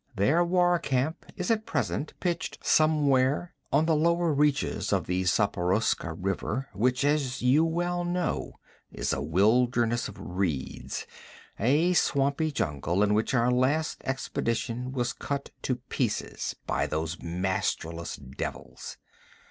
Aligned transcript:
'Their 0.15 0.43
war 0.43 0.79
camp 0.79 1.27
is 1.35 1.51
at 1.51 1.67
present 1.67 2.15
pitched 2.19 2.57
somewhere 2.65 3.53
on 3.71 3.85
the 3.85 3.95
lower 3.95 4.33
reaches 4.33 4.91
of 4.91 5.05
the 5.05 5.21
Zaporoska 5.25 6.13
River 6.13 6.69
which, 6.73 7.05
as 7.05 7.43
you 7.43 7.63
well 7.63 8.03
know, 8.03 8.53
is 8.91 9.13
a 9.13 9.21
wilderness 9.21 10.07
of 10.07 10.15
reeds, 10.19 11.05
a 11.59 11.93
swampy 11.93 12.51
jungle 12.51 13.03
in 13.03 13.13
which 13.13 13.35
our 13.35 13.51
last 13.51 14.01
expedition 14.03 14.91
was 14.91 15.13
cut 15.13 15.51
to 15.61 15.75
pieces 15.75 16.55
by 16.65 16.87
those 16.87 17.21
masterless 17.21 18.15
devils.' 18.15 18.97